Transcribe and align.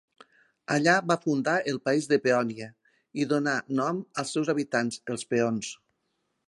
Allà 0.75 0.95
va 1.11 1.17
fundar 1.25 1.53
el 1.73 1.77
país 1.89 2.09
de 2.13 2.19
Peònia, 2.23 2.71
i 3.25 3.29
donà 3.35 3.55
nom 3.81 4.01
als 4.23 4.35
seus 4.37 4.53
habitants, 4.55 5.01
els 5.17 5.29
peons. 5.35 5.71